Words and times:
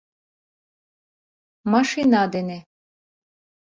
Машина 1.71 2.21
дене... 2.33 2.59